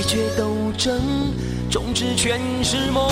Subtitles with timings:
[0.00, 0.98] 灭绝斗争，
[1.70, 3.06] 终止全是梦。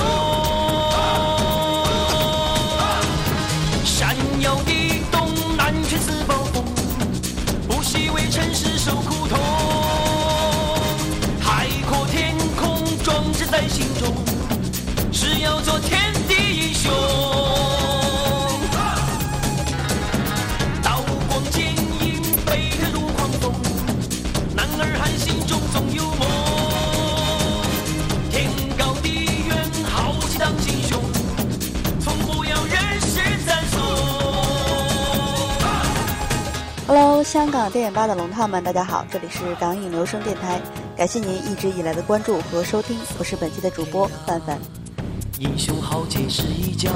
[3.84, 6.64] 山摇地动，南拳似暴风，
[7.68, 9.38] 不惜为尘世受苦痛。
[11.42, 14.14] 海阔天空，壮志在心中，
[15.12, 17.27] 是要做天地英雄。
[37.28, 40.58] 香港电影吧的龙套们，大家好，这里是港影留声电台，
[40.96, 44.58] 感谢您一直以来的关注和收听，我是本期的主播范范。
[45.38, 46.90] 英雄豪杰是一家。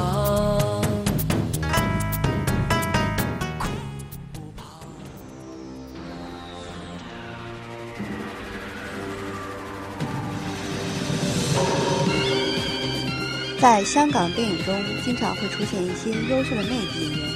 [13.61, 17.32] 在香港电影中，经常会出现一些优秀的内地演员。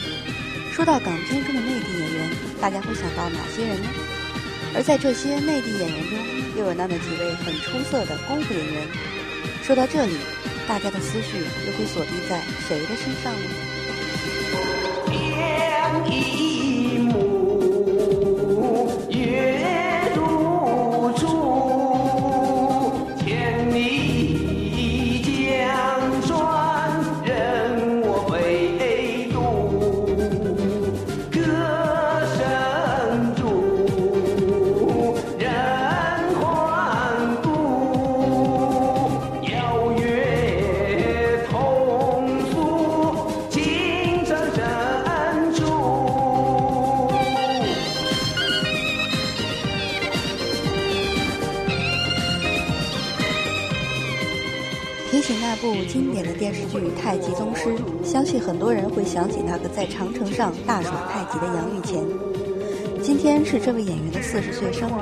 [0.76, 2.28] 说到港片中的内地演员，
[2.60, 3.88] 大家会想到哪些人呢？
[4.74, 6.18] 而在这些内地演员中，
[6.54, 8.86] 又有那么几位很出色的功夫演员。
[9.62, 10.18] 说到这里，
[10.68, 13.48] 大家的思绪又会锁定在谁的身上呢？
[56.96, 57.68] 太极宗师》，
[58.04, 62.02] 相信很多人会想起那个在长城上大耍太极的杨玉乾。
[63.02, 64.92] 今天是这位演员的四十岁生日，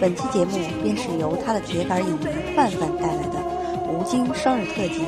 [0.00, 0.52] 本期节目
[0.82, 3.38] 便是由他的铁杆影迷范范带来的
[3.88, 5.02] 吴京生日特辑，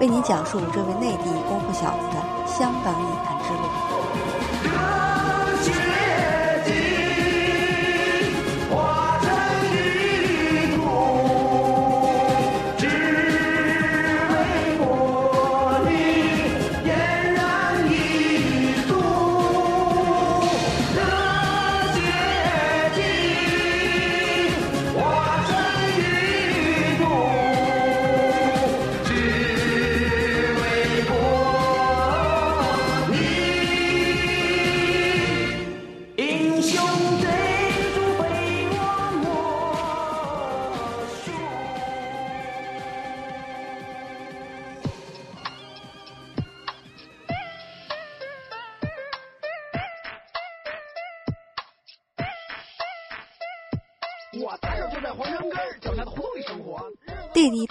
[0.00, 3.83] 为您讲述这位内地功夫小子的香港影坛之路。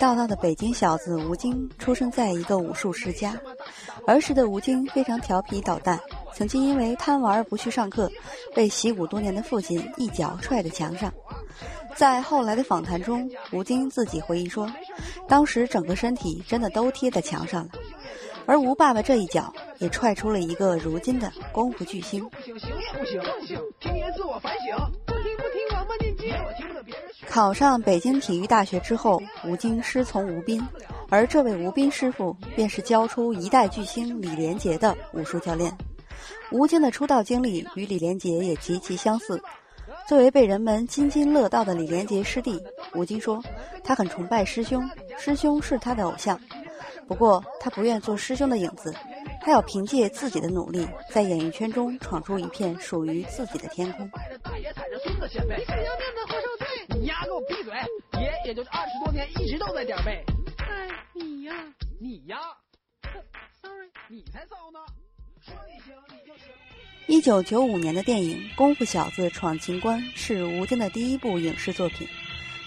[0.04, 3.40] 地地道道的北京小子吴京出生在一个武术世家。
[4.06, 5.98] 儿时的吴京非常调皮捣蛋，
[6.34, 8.12] 曾经因为贪玩不去上课，
[8.54, 11.10] 被习武多年的父亲一脚踹在墙上。
[11.96, 14.70] 在后来的访谈中，吴京自己回忆说，
[15.26, 17.70] 当时整个身体真的都贴在墙上了。
[18.46, 22.20] 而吴爸爸这一脚也踹出了一个如今的功夫巨星。
[22.44, 24.76] 行，也不行，不行，天天自我反省，
[25.06, 27.04] 不听不听我们念经，我听不得别人。
[27.28, 30.62] 考上北京体育大学之后，吴京师从吴斌，
[31.10, 35.76] 而这位吴斌师傅便是教出一代巨星李连杰的武术教练。
[36.52, 39.42] 吴京的出道经历与李连杰也极其相似。
[40.08, 42.62] 作为被人们津津乐道的李连杰师弟，
[42.94, 43.42] 吴京说
[43.84, 44.88] 他很崇拜师兄，
[45.18, 46.40] 师兄是他的偶像。
[47.08, 48.94] 不过他不愿做师兄的影子，
[49.42, 54.10] 他要凭借自己的努力，在演艺圈中闯出一片属于自己的天空。
[54.10, 54.64] 你
[55.66, 57.74] 想要面子后撤退，你丫给我闭嘴！
[58.22, 60.24] 爷也就是二十多年一直都在点背。
[60.58, 61.54] 哎，你呀，
[62.00, 62.38] 你呀
[63.62, 64.80] ，sorry，你才骚呢。
[65.42, 66.52] 说你行你就行。
[67.08, 72.08] 一九九五年的电影《功夫小子闯情关》是吴京的第一部影视作品。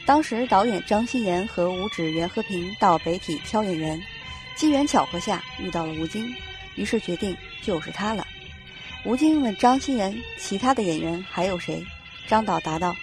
[0.06, 4.00] 当时导演张鑫炎和武指袁和平到北体挑演员，
[4.56, 6.34] 机缘巧合下遇到了吴京，
[6.76, 8.26] 于是决定就是他了。
[9.04, 11.84] 吴京问张欣妍：“其他的演员还有谁？”
[12.26, 12.96] 张导答道：“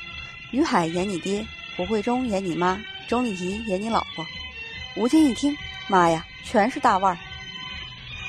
[0.52, 1.46] 于海演你爹，
[1.78, 4.26] 胡慧中演你妈，钟丽缇演你老婆。”
[4.98, 5.56] 吴京一听，
[5.88, 7.18] 妈呀，全是大腕儿！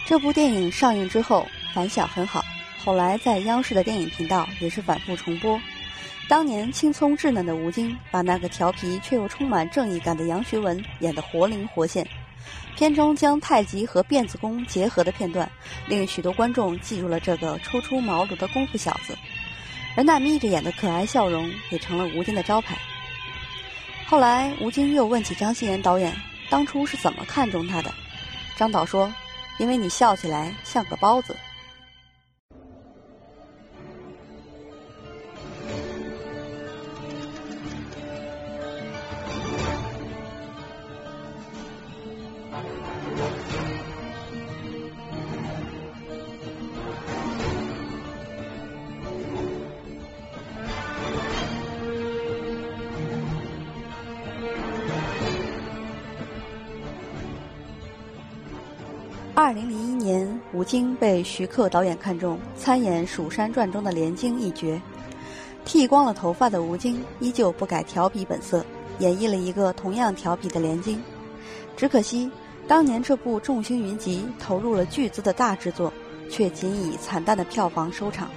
[0.07, 2.45] 这部电影上映之后反响很好，
[2.85, 5.59] 后来在央视的电影频道也是反复重播。
[6.29, 12.07] 当年青葱稚嫩的吴京，把那个调皮却又充满正义感的杨学文演得活灵活现。
[12.77, 15.51] 片中将太极和辫子功结合的片段，
[15.87, 19.17] 令许多观众记住了这个初出茅庐的功夫小子。
[19.97, 22.77] 而那眯着眼的可爱笑容，也成了吴京的招牌。
[24.07, 26.15] 后来，吴京又问起张欣妍导演
[26.51, 27.95] 当初是怎么看中他的，
[28.57, 29.13] 张导说
[29.59, 31.37] ：“因为你笑起来像个包子。”
[60.65, 64.81] 吴京被徐克导演看中，参演《蜀山传》中的连京一角。
[65.63, 68.65] 剃光了头发的吴京依旧不改调皮本色，
[68.99, 70.99] 演绎了一个同样调皮的连京。
[71.77, 72.31] 只可惜，
[72.67, 75.93] 当年这部众星云集、投入了巨资的大制作，
[76.31, 78.31] 却仅以惨淡的票房收场。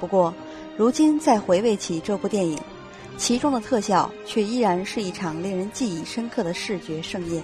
[0.00, 0.34] 不过，
[0.76, 2.58] 如今再回味起这部电影，
[3.16, 7.40] 其中的特效却依然是一场令人记忆深刻的视觉盛宴。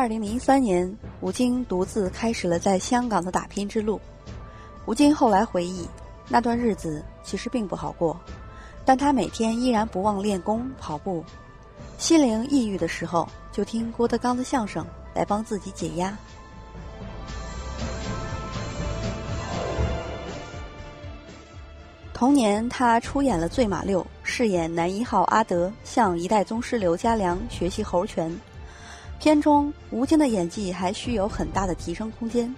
[0.00, 4.00] 二零零三年，吴京独自开始了在香港的打拼之路。
[4.86, 5.86] 吴京后来回忆，
[6.26, 8.18] 那段日子其实并不好过，
[8.82, 11.22] 但他每天依然不忘练功、跑步。
[11.98, 16.16] 心灵抑郁的时候，就听郭德纲的相声来帮自己解压。
[22.14, 28.34] 同年，他出演了《醉马六》，饰演男一号阿德，向一代宗师刘家良学习猴拳。
[29.20, 32.52] 片中吴京的演技还需有很大的提升空间，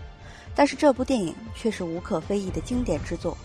[0.55, 3.37] 但是这部电影却是无可非议的经典之作。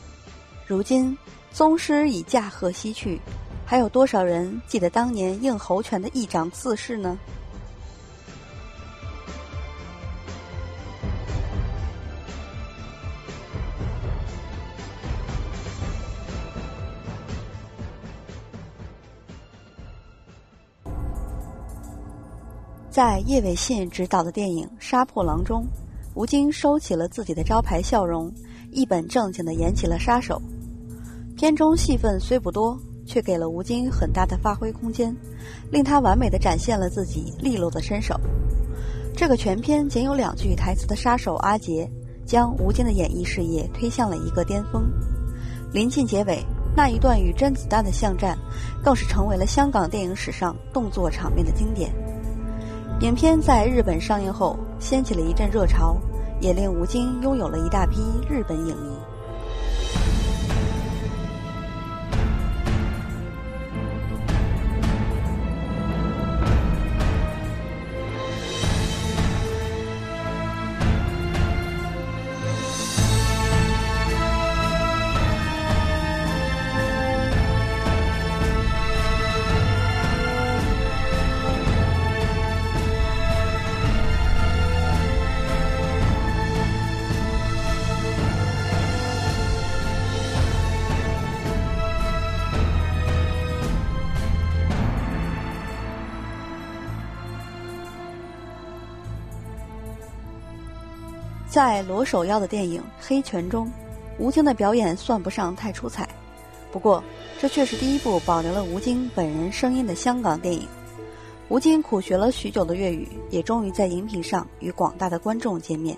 [0.68, 1.18] 如今
[1.52, 3.20] 宗师已驾鹤西去，
[3.66, 7.18] 还有多少人记得当年应侯权的一掌刺世呢？
[22.98, 25.64] 在叶伟信执导的电影《杀破狼》中，
[26.16, 28.34] 吴京收起了自己的招牌笑容，
[28.72, 30.42] 一本正经地演起了杀手。
[31.36, 32.76] 片中戏份虽不多，
[33.06, 35.16] 却给了吴京很大的发挥空间，
[35.70, 38.20] 令他完美地展现了自己利落的身手。
[39.16, 41.88] 这个全片仅有两句台词的杀手阿杰，
[42.26, 44.92] 将吴京的演艺事业推向了一个巅峰。
[45.72, 46.44] 临近结尾，
[46.76, 48.36] 那一段与甄子丹的巷战，
[48.84, 51.94] 更是成为了香港电影史上动作场面的经典。
[53.02, 55.96] 影片在日本上映后，掀起了一阵热潮，
[56.42, 58.90] 也令吴京拥有了一大批日本影迷。
[101.58, 103.68] 在罗守耀的电影《黑拳》中，
[104.20, 106.08] 吴京的表演算不上太出彩，
[106.72, 107.04] 不过
[107.40, 110.68] 这却是第一部保留了吴京本人声音的香港电影。
[111.50, 115.98] 吴京苦学了许久的粤语，也终于在荧屏上与广大的观众见面。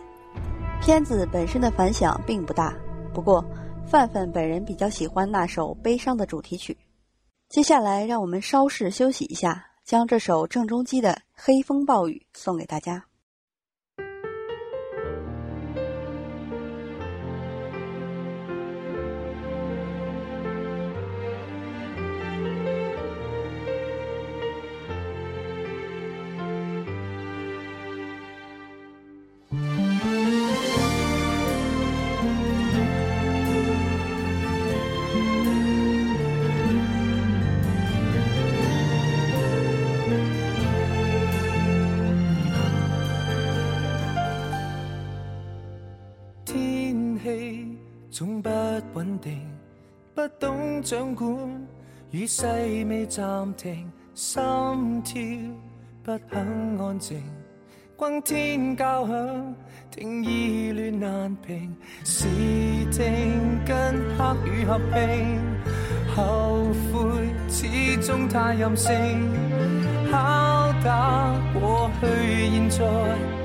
[0.81, 2.73] 片子本身的反响并不大，
[3.13, 3.43] 不过
[3.85, 6.77] 范范本人比较喜欢那首悲伤的主题曲。
[7.49, 13.08] 接下来，让我们稍事休息一下，将这首郑中基的《黑风暴雨》送给大家。
[50.89, 51.27] 掌管，
[52.09, 52.43] 与细
[52.89, 55.21] 微暂停，心跳
[56.01, 57.21] 不肯安静。
[57.95, 59.53] 轟天交響，
[59.91, 62.25] 聽意亂難平，是
[62.91, 65.37] 聽跟黑雨合併，
[66.15, 67.67] 後悔始
[68.01, 68.89] 終太任性，
[70.09, 72.07] 敲打過去
[72.49, 72.79] 現在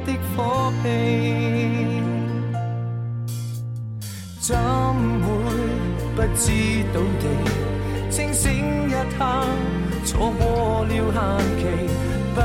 [0.06, 2.02] 的火拼，
[4.40, 5.28] 怎會
[6.14, 6.52] 不知
[6.92, 7.24] 道地
[8.10, 9.24] 清醒一刻，
[10.04, 11.16] 错过了限
[11.58, 11.62] 期，
[12.34, 12.44] 不愛。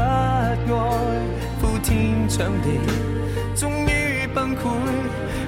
[1.81, 2.67] 天抢地，
[3.55, 4.59] 终于崩溃，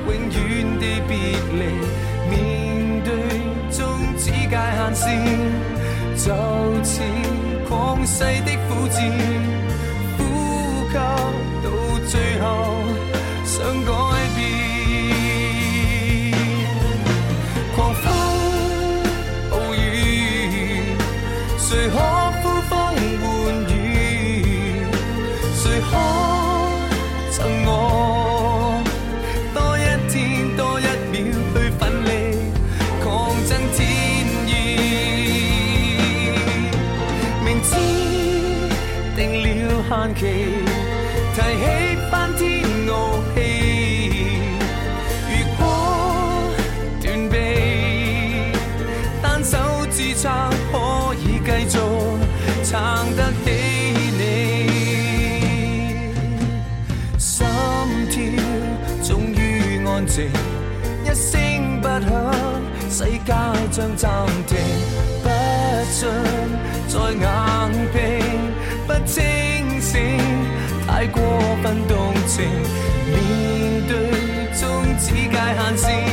[0.08, 0.84] 永远地。
[1.08, 1.12] 别
[1.52, 1.62] 离。
[2.30, 2.34] 面
[3.04, 3.10] 对
[3.70, 3.80] 终
[4.18, 5.04] 止界限线，
[6.16, 6.26] 就
[6.84, 7.02] 似
[7.68, 8.98] 狂世的苦战，
[10.18, 10.20] 呼
[10.90, 10.94] 吸
[11.62, 11.66] 到
[12.08, 12.46] 最后
[13.44, 13.54] 想
[13.86, 13.90] 讲
[40.22, 40.24] 提
[41.34, 41.36] 起
[42.12, 42.94] 翻天傲
[43.34, 43.38] 气，
[45.28, 45.60] 如果
[47.02, 47.34] 断臂，
[49.20, 49.58] 单手
[49.90, 50.32] 支撑
[50.72, 50.74] 可
[51.16, 51.74] 以继续
[52.64, 52.70] 撑
[53.16, 53.46] 得起
[54.20, 54.22] 你。
[57.18, 57.34] 心
[58.12, 58.14] 跳
[59.04, 59.40] 终于
[59.88, 60.30] 安静，
[61.04, 62.00] 一声不响，
[62.92, 63.34] 世界
[63.72, 64.08] 将暂
[64.46, 64.56] 停，
[65.24, 65.26] 不
[65.90, 65.98] 信
[66.88, 67.20] 再硬
[67.92, 67.98] 拼，
[73.06, 73.94] 面对
[74.60, 76.11] 终止界限线，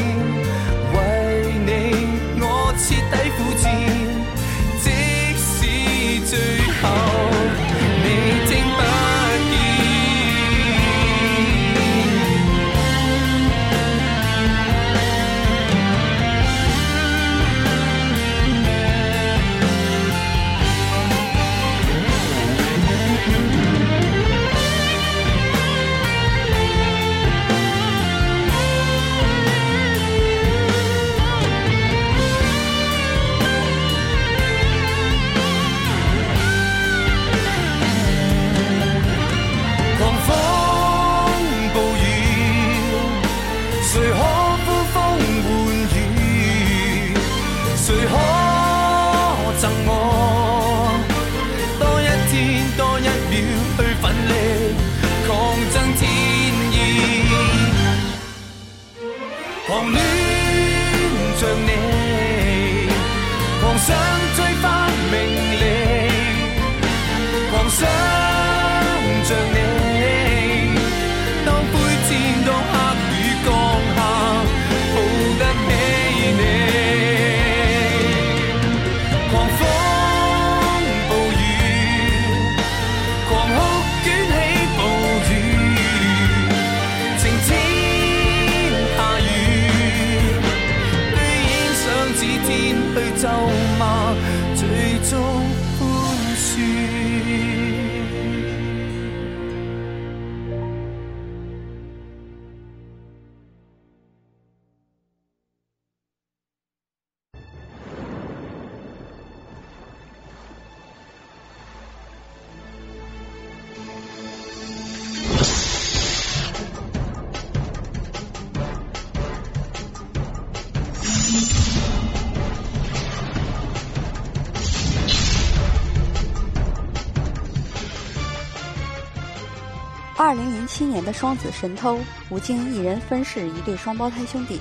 [130.29, 131.97] 二零零七年的《双子神偷》，
[132.29, 134.61] 吴京一人分饰一对双胞胎兄弟。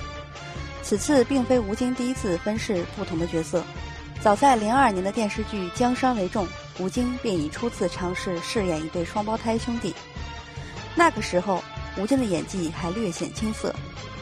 [0.82, 3.62] 此次并非吴京第一次分饰不同的角色，
[4.22, 6.46] 早在零二年的电视剧《江山为重》，
[6.80, 9.94] 吴京便已初次尝试饰演一对双胞胎兄弟。
[10.96, 11.62] 那个时候，
[11.98, 13.76] 吴京的演技还略显青涩，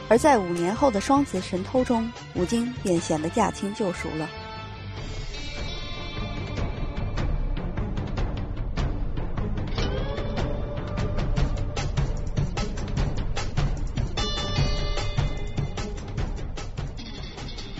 [0.08, 4.28] 而在五年后的《双子神偷》中，吴京便显得驾轻就熟了。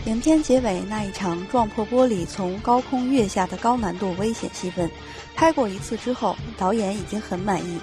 [0.07, 4.89] 影片结尾那一场撞破玻璃从高空跃下的高难度危险戏份，
[5.35, 7.81] 拍过一次之后，导演已经很满意，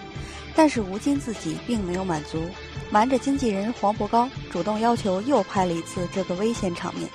[0.55, 2.49] 但是吴京自己并没有满足，
[2.89, 7.09] 瞒着经纪人黄渤高，主动要求又拍了一次这个危险场面。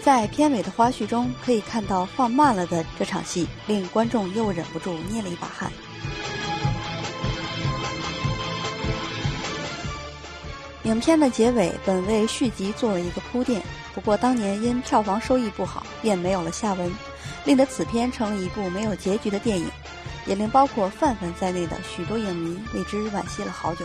[0.00, 5.72] 在片尾的花絮中，可以看到放慢了的这场戏，令观众又忍不住捏了一把汗。
[10.84, 13.60] 影片的结尾本为续集做了一个铺垫，
[13.92, 16.90] 不过当年因票房收益不好，便没有了下文，
[17.44, 19.68] 令得此片成一部没有结局的电影，
[20.26, 23.84] 也令包括范范在内的许多影迷为之惋惜了好久。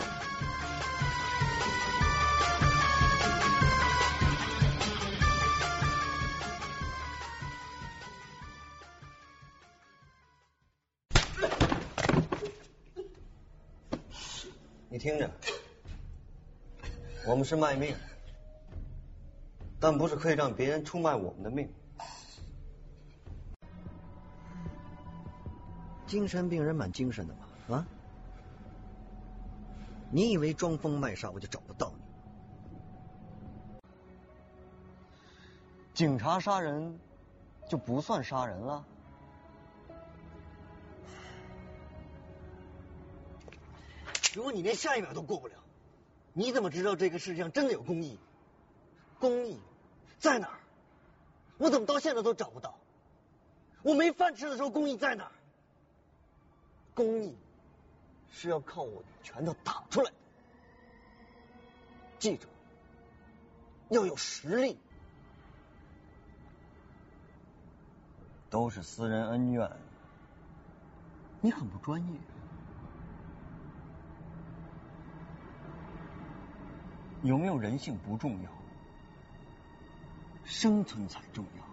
[14.88, 15.30] 你听着，
[17.28, 17.94] 我们是卖命，
[19.88, 21.72] 但不是可以让别人出卖我们的命。
[26.08, 27.86] 精神病人蛮精神的嘛，啊？
[30.10, 32.04] 你以为装疯卖傻我就找不到你？
[35.94, 37.00] 警察杀人
[37.70, 38.84] 就不算杀人了？
[44.34, 45.54] 如果你连下一秒都过不了，
[46.34, 48.20] 你怎么知道这个世界上真的有公益？
[49.20, 49.60] 公益
[50.20, 50.60] 在哪儿？
[51.58, 52.76] 我怎么到现在都找不到？
[53.84, 55.32] 我没饭吃的时候，公益在哪儿？
[56.94, 57.36] 公益
[58.32, 60.16] 是要靠我拳头打出来的。
[62.20, 62.48] 记住，
[63.90, 64.78] 要有实力。
[68.50, 69.70] 都是私人恩怨，
[71.42, 72.20] 你很不专业。
[77.24, 78.52] 有没有人性不重要，
[80.46, 81.64] 生存才重要。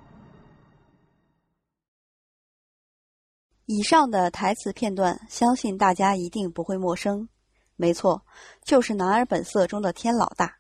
[3.67, 7.29] 以上的台词片段，相信大家一定不会陌生。
[7.77, 8.25] 没错，
[8.65, 10.57] 就是《男儿本色》中的天老大。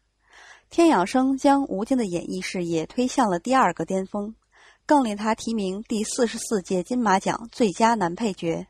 [0.70, 4.34] 天养生将吴京的演艺事业推向了第二个巅峰，
[4.86, 8.66] 更令他提名第四十四届金马奖最佳男配角。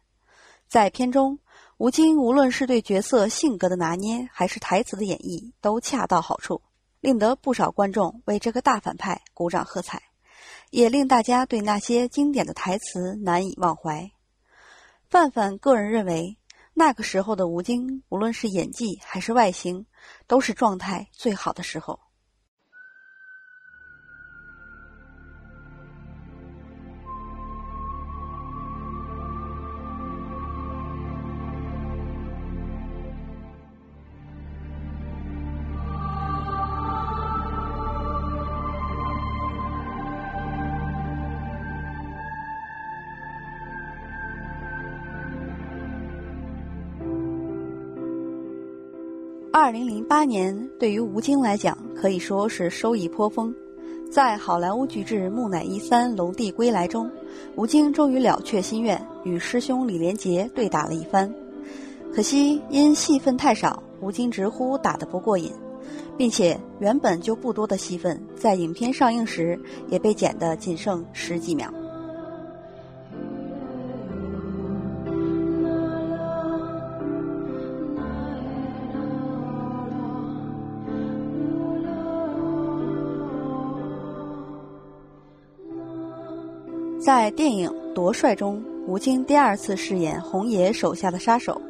[0.67, 1.39] 在片中，
[1.77, 6.63] 吴京无论是对角色性格的拿捏，还是台词的演绎，都恰到好处，
[7.03, 10.01] 令得不少观众为这个大反派鼓掌喝彩，
[10.71, 14.13] 也令大家对那些经典的台词难以忘怀。
[15.11, 16.39] 范范个人认为，
[16.75, 19.85] 那个时候的吴京，无论是演技还是外形，
[20.29, 21.99] 都是状态最好的时候。
[49.63, 53.55] 二零零八年对于吴京来讲可以说是收益颇丰，
[54.11, 57.09] 在好莱坞巨制《木乃伊三：龙帝归来》中，
[57.55, 61.33] 吴京终于了却心愿，与师兄李连杰对打了一番。
[62.13, 65.53] 可惜因戏份太少，吴京直呼打得不过瘾，
[66.19, 69.57] 并且原本就不多的戏份，在影片上映时
[69.89, 71.73] 也被剪得仅剩十几秒。
[87.05, 91.61] 在电影《夺帅》中，吴京第二次饰演红爷手下的杀手，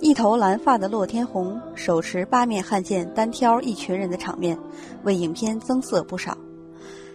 [0.00, 4.58] 一头蓝发的洛天红手持八面悍剑单挑一群人的场面，
[5.02, 6.34] 为影片增色不少。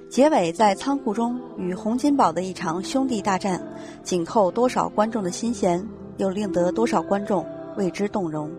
[0.07, 3.59] 结尾在仓库中与洪金宝的一场兄弟大战，
[4.03, 5.83] 紧扣多少观众的心弦，
[6.17, 7.43] 又令得多少观众
[7.75, 8.51] 为之动容。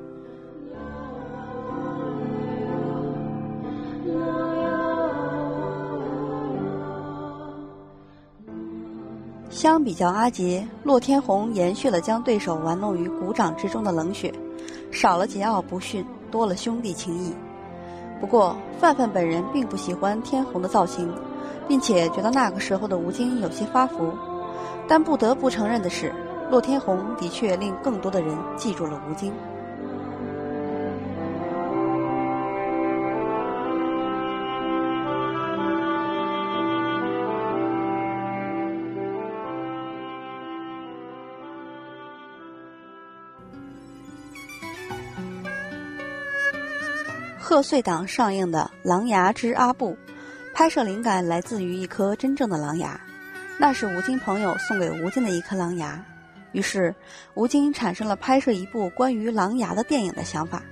[9.63, 14.35] 相比较阿杰，洛天红延续了将对手玩弄于股掌之中的冷血，
[14.91, 17.33] 少了桀骜不驯，多了兄弟情谊。
[18.21, 21.09] 不过，范范本人并不喜欢天红的造型，
[21.69, 24.13] 并且觉得那个时候的吴京有些发福。
[24.89, 26.13] 但不得不承认的是，
[26.51, 29.33] 洛天红的确令更多的人记住了吴京。
[47.53, 49.91] 贺岁档上映的《狼牙之阿布》，
[50.55, 52.99] 拍摄灵感来自于一颗真正的狼牙，
[53.59, 56.03] 那是吴京朋友送给吴京的一颗狼牙。
[56.53, 56.95] 于是
[57.35, 60.63] 吴京产生了拍摄一部关于狼牙的电影的想法，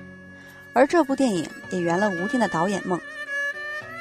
[0.72, 2.98] 而这部电影也圆了吴京的导演梦。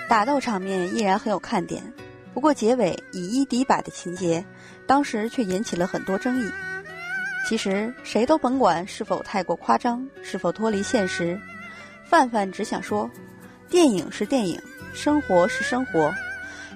[0.08, 1.84] 打斗场面依然很有看点，
[2.34, 4.46] 不过结尾以一敌百的情节，
[4.88, 6.50] 当时却引起了很多争议。
[7.46, 11.38] 其实谁都甭管是否太过夸张，是否脱离现实，
[12.10, 13.08] 范范只想说，
[13.70, 14.60] 电影是电影，
[14.96, 16.12] 生活是生活，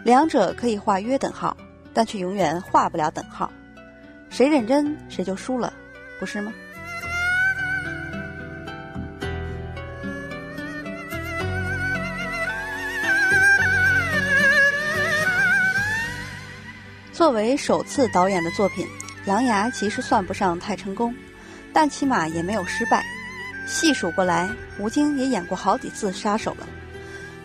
[0.03, 1.57] 两者可以画约等号，
[1.91, 3.51] 但却永远画不了等号。
[4.29, 5.73] 谁认真谁就输了，
[6.19, 6.53] 不是吗？
[17.11, 18.85] 作为首次导演的作品，
[19.27, 21.15] 《狼牙》其实算不上太成功，
[21.73, 23.03] 但起码也没有失败。
[23.73, 26.67] 细数过来，吴京也演过好几次杀手了。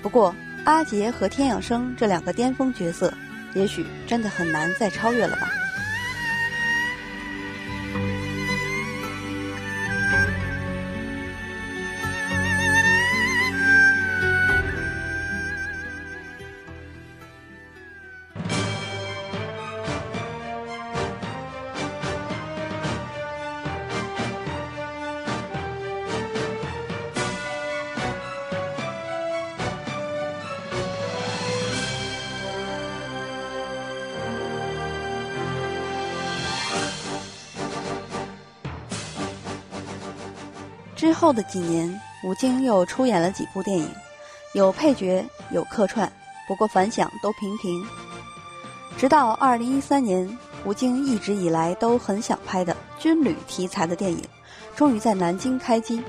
[0.02, 3.10] 不过，阿杰和天养生这两个巅峰角色，
[3.54, 5.50] 也许真的很难再超越了吧。
[40.98, 43.88] 之后的几年，吴京又出演了几部电影，
[44.52, 46.12] 有配角，有客串，
[46.48, 47.86] 不过反响都平平。
[48.96, 50.28] 直到二零一三年，
[50.64, 54.20] 吴京一直以来都很想拍的军旅题材的电影，
[54.74, 56.02] 终于在南京开机。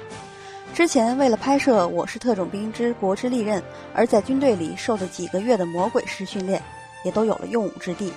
[0.74, 3.62] 之前为了拍摄《我是特种兵之国之利刃》，
[3.94, 6.60] 而在军队里受了几个月的魔鬼式训练，
[7.06, 8.12] 也都有了用武之地。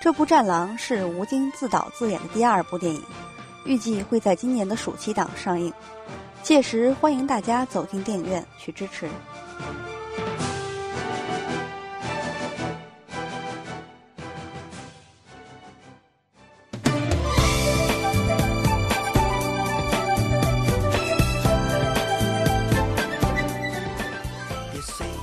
[0.00, 3.02] 这部《战狼》是吴京自导自演的第二部电影。
[3.64, 5.72] 预计会在今年的暑期档上映，
[6.42, 9.08] 届时欢迎大家走进电影院去支持。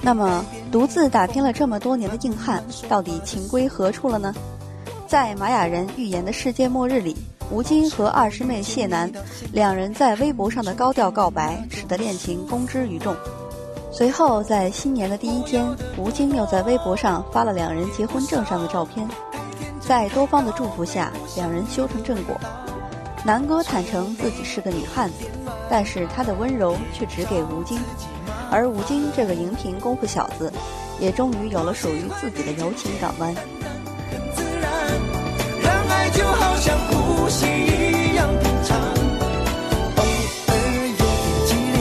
[0.04, 4.34] 那么，独自打拼了这么多年的硬汉，到底情归何处了呢？
[5.08, 7.16] 在玛雅人预言的世界末日里。
[7.52, 9.12] 吴京和二师妹谢楠
[9.52, 13.14] 两人在微博上的高调告白，使得恋情公之于众。
[13.92, 19.06] 随后，在新年的第一天，吴京又在微博上发了两人结婚证上的照片。
[19.82, 22.40] 在多方的祝福下，两人修成正果。
[23.26, 25.26] 南哥坦诚自己是个女汉子，
[25.70, 27.78] 但是他的温柔却只给吴京。
[28.50, 30.52] 而吴京这个荧屏功夫小子，
[31.02, 33.36] 也终于有了属于自己的柔情港湾。
[36.14, 36.78] 就好像
[37.22, 40.58] 呼吸一样平常，偶尔
[40.88, 41.78] 有点激烈，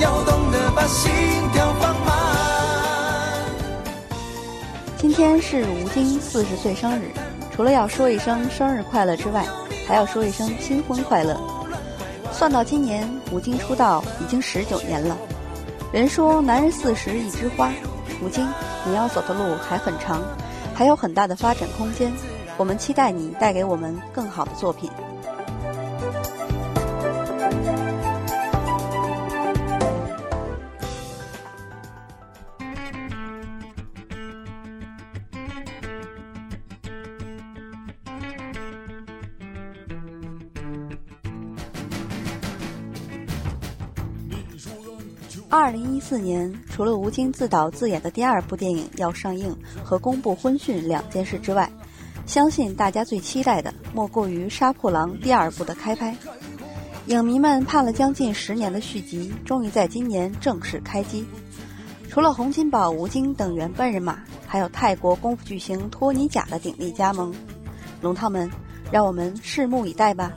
[0.00, 1.12] 要懂得把心
[1.52, 1.94] 跳放。
[4.96, 7.10] 今天是吴京四十岁生日，
[7.54, 9.44] 除了要说一声生日快乐之外，
[9.86, 11.38] 还要说一声新婚快乐。
[12.32, 15.14] 算到今年，吴京出道已经十九年了。
[15.92, 17.70] 人说男人四十一枝花，
[18.22, 18.48] 吴京，
[18.86, 20.22] 你要走的路还很长，
[20.74, 22.10] 还有很大的发展空间。
[22.58, 24.90] 我们期待你带给我们更好的作品。
[45.50, 51.70] 二零一四年，除了吴京自导自演的第二部电影要上映和公布婚讯两件事之外，
[52.28, 56.14] 相信大家最期待的莫过于《杀破狼》第二部的开拍，
[57.06, 61.26] 影迷们盼了将近十年的续集，终于在今年正式开机。
[62.10, 67.34] 除了洪金宝、吴京等原班人马，还有泰国功夫巨星托尼贾的鼎力加盟，
[68.02, 68.50] 龙套们，
[68.92, 70.30] 让我们拭目以待吧。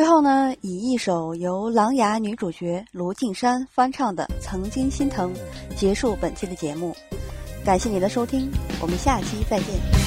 [0.00, 5.30] 最后呢，以一首由琅琊女主角卢靖姗翻唱的《曾经心疼》
[5.78, 6.96] 结束本期的节目。
[7.66, 9.99] 感谢您的收听，我们下期再见。